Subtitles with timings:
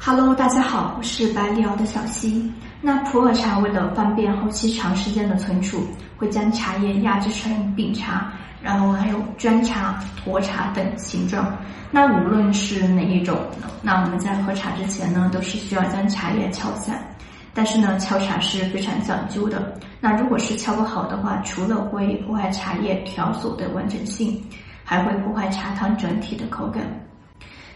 [0.00, 2.50] Hello，大家好，我是百里瑶的小溪。
[2.80, 5.86] 那普洱茶为了方便后期长时间的存储，
[6.16, 8.32] 会将茶叶压制成饼茶，
[8.62, 11.52] 然后还有砖茶、沱茶等形状。
[11.90, 13.36] 那无论是哪一种，
[13.82, 17.04] 那我们在喝茶之前呢，都是需要将茶叶敲散。
[17.52, 19.74] 但是呢，敲茶是非常讲究的。
[20.00, 24.40] 那如果是敲不好的话，除了会破坏茶叶条索的完整性，
[24.84, 26.84] 还会破坏茶汤整体的口感。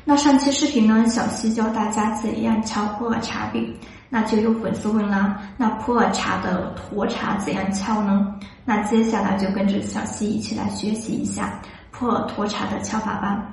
[0.04, 3.72] 那上期视频呢，小溪教大家怎样敲普洱茶饼，
[4.08, 8.34] 那就有粉丝问啦，那普洱茶的沱茶怎样敲呢？
[8.64, 11.60] 那接下来就跟着小溪一起来学习一下
[11.93, 13.48] 普洱沱茶的敲法吧。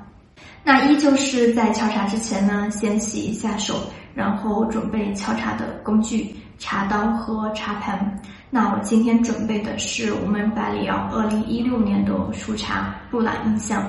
[0.64, 3.76] 那依旧是在敲茶之前呢，先洗一下手，
[4.16, 8.20] 然后准备敲茶的工具茶刀和茶盘。
[8.50, 13.84] 那我今天准备的是我们百里瑶二零一六年的熟茶布朗印象。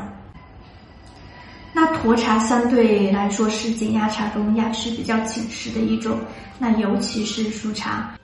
[2.02, 6.18] 沱茶相对来说是紧压茶中压制比较紧实的一种，
[6.58, 8.14] 那尤其是熟茶，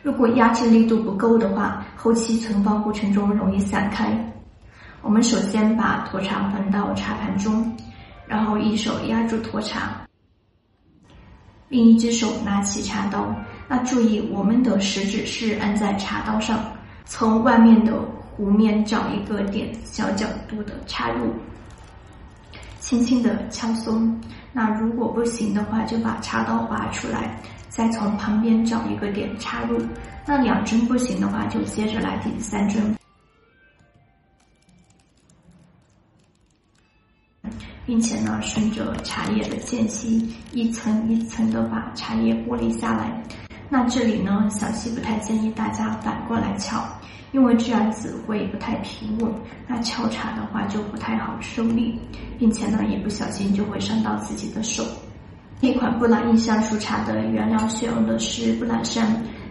[0.00, 4.16] 如果压制力度不够的话，后期存放过程中容易散开。
[5.02, 7.76] 我们首先把沱茶放到茶盘中，
[8.28, 10.06] 然后一手压住沱茶，
[11.68, 13.34] 另一只手拿起茶刀。
[13.66, 16.60] 那注意，我们的食指是按在茶刀上，
[17.04, 17.92] 从外面的
[18.38, 21.34] 弧面找一个点小角度的插入。
[22.86, 24.16] 轻轻的敲松，
[24.52, 27.36] 那如果不行的话，就把茶刀划出来，
[27.68, 29.76] 再从旁边找一个点插入。
[30.24, 32.96] 那两针不行的话，就接着来第三针，
[37.84, 43.20] 并且呢，顺着茶叶的间隙，一层一层的把茶叶剥离下来。
[43.68, 46.86] 那这里呢，小溪不太建议大家反过来敲。
[47.32, 49.32] 因为这样子会不太平稳，
[49.66, 51.98] 那敲茶的话就不太好受力，
[52.38, 54.84] 并且呢，一不小心就会伤到自己的手。
[55.60, 59.06] 这款布朗印象熟茶的原料选用的是布朗山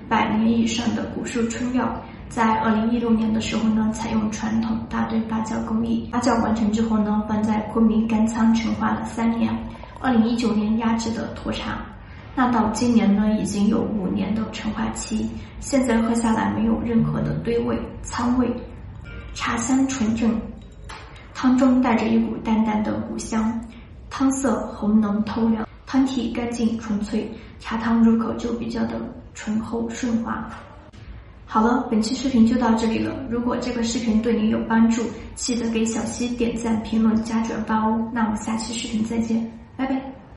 [0.08, 9.52] 百年以上的古树春药，在二零一六年的时候呢，采用传统大堆发酵工艺，发酵完成之后呢，放在昆明干仓陈化了三年，
[10.00, 11.86] 二零一九年压制的沱茶。
[12.36, 15.26] 那到今年呢，已经有五年的陈化期，
[15.62, 18.52] 现在喝下来没有任何的堆味、苍味，
[19.34, 20.38] 茶香纯正，
[21.34, 23.58] 汤中带着一股淡淡的谷香，
[24.10, 29.00] 汤色红浓透亮，汤体干净纯粹，茶汤入口就比较的
[29.34, 30.46] 醇厚顺滑。
[31.46, 33.16] 好了，本期视频就到这里了。
[33.30, 35.04] 如果这个视频对你有帮助，
[35.36, 38.10] 记得给小溪点赞、评论、加转发哦。
[38.12, 40.16] 那我们下期视频再见，拜拜。